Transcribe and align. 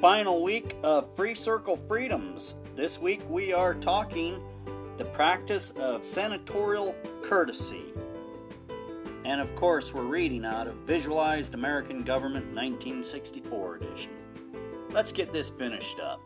final 0.00 0.42
week 0.42 0.74
of 0.82 1.14
Free 1.14 1.36
Circle 1.36 1.76
Freedoms. 1.76 2.56
This 2.74 3.00
week 3.00 3.20
we 3.30 3.52
are 3.52 3.74
talking 3.74 4.42
the 4.96 5.04
practice 5.04 5.70
of 5.76 6.04
senatorial 6.04 6.96
courtesy. 7.22 7.84
And 9.24 9.40
of 9.40 9.54
course, 9.54 9.94
we're 9.94 10.02
reading 10.02 10.44
out 10.44 10.66
of 10.66 10.74
Visualized 10.78 11.54
American 11.54 12.02
Government 12.02 12.46
1964 12.46 13.76
edition. 13.76 14.10
Let's 14.90 15.12
get 15.12 15.32
this 15.32 15.48
finished 15.48 16.00
up. 16.00 16.20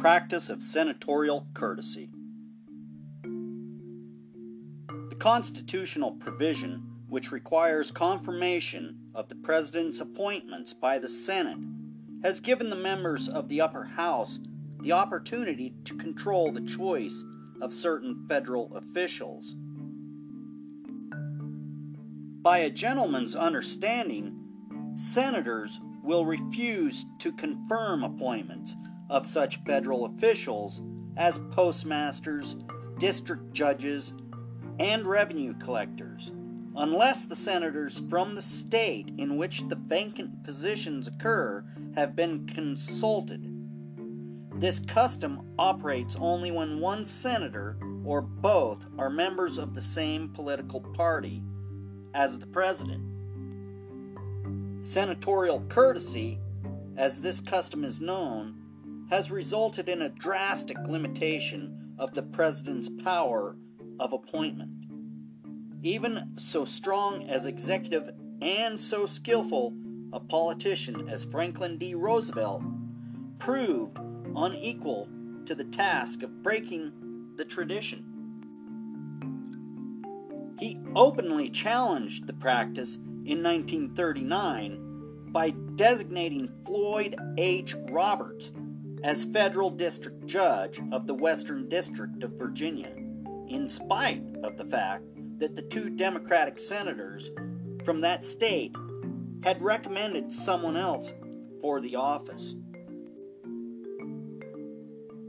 Practice 0.00 0.48
of 0.48 0.62
senatorial 0.62 1.46
courtesy. 1.52 2.08
The 3.22 5.16
constitutional 5.18 6.12
provision 6.12 6.82
which 7.10 7.30
requires 7.30 7.90
confirmation 7.90 8.98
of 9.14 9.28
the 9.28 9.34
President's 9.34 10.00
appointments 10.00 10.72
by 10.72 10.98
the 10.98 11.08
Senate 11.08 11.58
has 12.22 12.40
given 12.40 12.70
the 12.70 12.76
members 12.76 13.28
of 13.28 13.48
the 13.48 13.60
upper 13.60 13.84
house 13.84 14.40
the 14.80 14.92
opportunity 14.92 15.74
to 15.84 15.98
control 15.98 16.50
the 16.50 16.62
choice 16.62 17.22
of 17.60 17.70
certain 17.70 18.24
federal 18.26 18.74
officials. 18.74 19.54
By 22.40 22.60
a 22.60 22.70
gentleman's 22.70 23.36
understanding, 23.36 24.34
senators 24.94 25.78
will 26.02 26.24
refuse 26.24 27.04
to 27.18 27.32
confirm 27.32 28.02
appointments 28.02 28.76
of 29.10 29.26
such 29.26 29.62
federal 29.64 30.06
officials 30.06 30.80
as 31.16 31.38
postmasters, 31.50 32.56
district 32.98 33.52
judges, 33.52 34.14
and 34.78 35.06
revenue 35.06 35.52
collectors, 35.58 36.32
unless 36.76 37.26
the 37.26 37.36
senators 37.36 38.00
from 38.08 38.34
the 38.34 38.40
state 38.40 39.12
in 39.18 39.36
which 39.36 39.68
the 39.68 39.76
vacant 39.76 40.42
positions 40.44 41.08
occur 41.08 41.62
have 41.94 42.16
been 42.16 42.46
consulted. 42.46 43.46
This 44.54 44.78
custom 44.78 45.54
operates 45.58 46.16
only 46.16 46.50
when 46.50 46.80
one 46.80 47.04
senator 47.04 47.76
or 48.04 48.22
both 48.22 48.86
are 48.98 49.10
members 49.10 49.58
of 49.58 49.74
the 49.74 49.80
same 49.80 50.28
political 50.28 50.80
party 50.80 51.42
as 52.14 52.38
the 52.38 52.46
president. 52.46 53.02
Senatorial 54.82 55.60
courtesy, 55.68 56.38
as 56.96 57.20
this 57.20 57.40
custom 57.40 57.84
is 57.84 58.00
known, 58.00 58.54
has 59.10 59.30
resulted 59.30 59.88
in 59.88 60.02
a 60.02 60.08
drastic 60.08 60.78
limitation 60.86 61.94
of 61.98 62.14
the 62.14 62.22
president's 62.22 62.88
power 62.88 63.56
of 63.98 64.12
appointment. 64.12 64.70
Even 65.82 66.32
so 66.36 66.64
strong 66.64 67.28
as 67.28 67.44
executive 67.44 68.10
and 68.40 68.80
so 68.80 69.04
skillful 69.06 69.74
a 70.12 70.20
politician 70.20 71.08
as 71.08 71.24
Franklin 71.24 71.76
D. 71.76 71.94
Roosevelt 71.94 72.62
proved 73.38 73.98
unequal 74.36 75.08
to 75.44 75.54
the 75.54 75.64
task 75.64 76.22
of 76.22 76.42
breaking 76.42 76.92
the 77.36 77.44
tradition. 77.44 78.04
He 80.58 80.78
openly 80.94 81.48
challenged 81.48 82.26
the 82.26 82.32
practice 82.34 82.96
in 82.96 83.42
1939 83.42 85.26
by 85.32 85.50
designating 85.76 86.50
Floyd 86.64 87.16
H. 87.38 87.74
Roberts 87.90 88.52
as 89.02 89.24
federal 89.24 89.70
district 89.70 90.26
judge 90.26 90.80
of 90.92 91.06
the 91.06 91.14
Western 91.14 91.68
District 91.68 92.22
of 92.22 92.32
Virginia, 92.32 92.92
in 93.48 93.66
spite 93.66 94.22
of 94.42 94.56
the 94.56 94.64
fact 94.64 95.04
that 95.38 95.54
the 95.54 95.62
two 95.62 95.90
Democratic 95.90 96.58
senators 96.58 97.30
from 97.84 98.00
that 98.02 98.24
state 98.24 98.74
had 99.42 99.62
recommended 99.62 100.30
someone 100.30 100.76
else 100.76 101.14
for 101.60 101.80
the 101.80 101.96
office. 101.96 102.54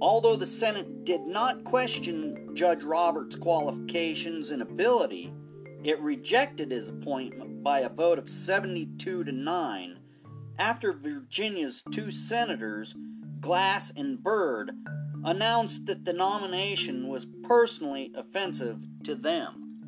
Although 0.00 0.36
the 0.36 0.46
Senate 0.46 1.04
did 1.04 1.22
not 1.22 1.64
question 1.64 2.50
Judge 2.54 2.84
Roberts' 2.84 3.34
qualifications 3.34 4.50
and 4.50 4.62
ability, 4.62 5.32
it 5.82 6.00
rejected 6.00 6.70
his 6.70 6.90
appointment 6.90 7.62
by 7.62 7.80
a 7.80 7.88
vote 7.88 8.18
of 8.18 8.28
72 8.28 9.24
to 9.24 9.32
9 9.32 9.98
after 10.58 10.92
Virginia's 10.92 11.82
two 11.90 12.10
senators 12.10 12.94
Glass 13.46 13.92
and 13.94 14.20
Byrd 14.20 14.72
announced 15.24 15.86
that 15.86 16.04
the 16.04 16.12
nomination 16.12 17.06
was 17.06 17.28
personally 17.44 18.12
offensive 18.16 18.84
to 19.04 19.14
them. 19.14 19.78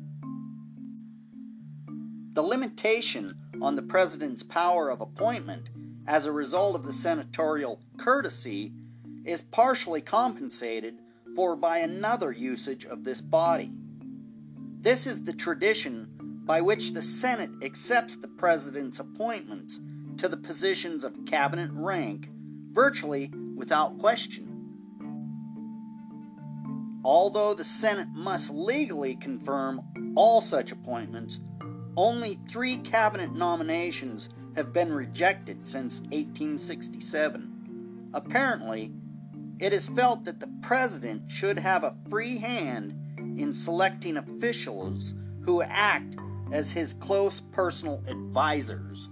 The 2.31 2.41
limitation 2.41 3.35
on 3.61 3.75
the 3.75 3.81
president's 3.81 4.43
power 4.43 4.89
of 4.89 5.01
appointment 5.01 5.71
as 6.07 6.25
a 6.25 6.31
result 6.31 6.77
of 6.77 6.85
the 6.85 6.93
senatorial 6.93 7.81
courtesy 7.97 8.71
is 9.25 9.41
partially 9.41 9.99
compensated 9.99 10.95
for 11.35 11.57
by 11.57 11.79
another 11.79 12.31
usage 12.31 12.85
of 12.85 13.03
this 13.03 13.19
body. 13.19 13.73
This 14.79 15.05
is 15.05 15.25
the 15.25 15.33
tradition 15.33 16.07
by 16.45 16.61
which 16.61 16.93
the 16.93 17.01
Senate 17.01 17.51
accepts 17.61 18.15
the 18.15 18.29
president's 18.29 19.01
appointments 19.01 19.81
to 20.15 20.29
the 20.29 20.37
positions 20.37 21.03
of 21.03 21.25
cabinet 21.25 21.71
rank 21.73 22.29
virtually 22.71 23.29
without 23.59 23.99
question. 23.99 24.47
Although 27.03 27.53
the 27.53 27.63
Senate 27.63 28.07
must 28.13 28.51
legally 28.51 29.15
confirm 29.15 29.81
all 30.15 30.41
such 30.41 30.71
appointments, 30.71 31.39
only 31.95 32.39
three 32.47 32.77
cabinet 32.77 33.35
nominations 33.35 34.29
have 34.55 34.73
been 34.73 34.91
rejected 34.91 35.67
since 35.67 36.01
1867. 36.01 38.09
Apparently, 38.13 38.91
it 39.59 39.73
is 39.73 39.89
felt 39.89 40.23
that 40.23 40.39
the 40.39 40.49
president 40.61 41.29
should 41.29 41.59
have 41.59 41.83
a 41.83 41.95
free 42.09 42.37
hand 42.37 42.95
in 43.37 43.53
selecting 43.53 44.17
officials 44.17 45.13
who 45.41 45.61
act 45.61 46.15
as 46.51 46.71
his 46.71 46.93
close 46.93 47.41
personal 47.51 48.03
advisors. 48.07 49.09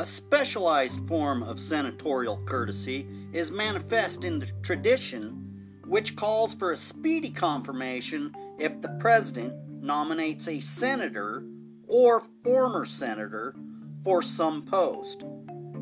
A 0.00 0.06
specialized 0.06 1.06
form 1.06 1.42
of 1.42 1.60
senatorial 1.60 2.38
courtesy 2.46 3.06
is 3.34 3.50
manifest 3.50 4.24
in 4.24 4.38
the 4.38 4.50
tradition, 4.62 5.76
which 5.84 6.16
calls 6.16 6.54
for 6.54 6.72
a 6.72 6.76
speedy 6.78 7.28
confirmation 7.28 8.34
if 8.58 8.80
the 8.80 8.96
president 8.98 9.52
nominates 9.68 10.48
a 10.48 10.58
senator 10.58 11.44
or 11.86 12.22
former 12.42 12.86
senator 12.86 13.54
for 14.02 14.22
some 14.22 14.62
post. 14.62 15.24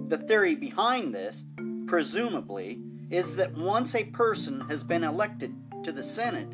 The 0.09 0.19
theory 0.19 0.57
behind 0.57 1.15
this, 1.15 1.45
presumably, 1.87 2.81
is 3.11 3.37
that 3.37 3.57
once 3.57 3.95
a 3.95 4.03
person 4.03 4.63
has 4.63 4.83
been 4.83 5.05
elected 5.05 5.55
to 5.85 5.93
the 5.93 6.03
Senate, 6.03 6.53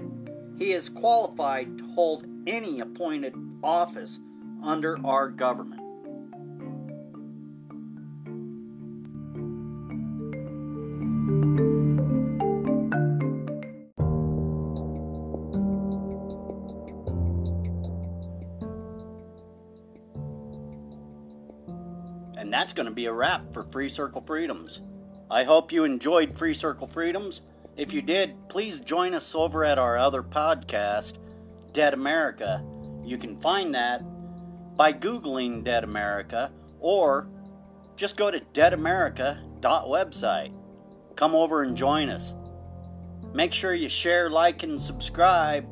he 0.58 0.74
is 0.74 0.90
qualified 0.90 1.78
to 1.78 1.86
hold 1.94 2.26
any 2.46 2.80
appointed 2.80 3.34
office 3.62 4.20
under 4.62 4.98
our 5.06 5.30
government. 5.30 5.83
And 22.44 22.52
that's 22.52 22.74
going 22.74 22.84
to 22.84 22.92
be 22.92 23.06
a 23.06 23.12
wrap 23.12 23.54
for 23.54 23.62
Free 23.62 23.88
Circle 23.88 24.20
Freedoms. 24.20 24.82
I 25.30 25.44
hope 25.44 25.72
you 25.72 25.84
enjoyed 25.84 26.36
Free 26.36 26.52
Circle 26.52 26.86
Freedoms. 26.86 27.40
If 27.78 27.94
you 27.94 28.02
did, 28.02 28.36
please 28.50 28.80
join 28.80 29.14
us 29.14 29.34
over 29.34 29.64
at 29.64 29.78
our 29.78 29.96
other 29.96 30.22
podcast, 30.22 31.14
Dead 31.72 31.94
America. 31.94 32.62
You 33.02 33.16
can 33.16 33.40
find 33.40 33.74
that 33.74 34.04
by 34.76 34.92
Googling 34.92 35.64
Dead 35.64 35.84
America 35.84 36.52
or 36.80 37.28
just 37.96 38.18
go 38.18 38.30
to 38.30 38.40
deadamerica.website. 38.52 40.52
Come 41.16 41.34
over 41.34 41.62
and 41.62 41.74
join 41.74 42.10
us. 42.10 42.34
Make 43.32 43.54
sure 43.54 43.72
you 43.72 43.88
share, 43.88 44.28
like, 44.28 44.64
and 44.64 44.78
subscribe. 44.78 45.66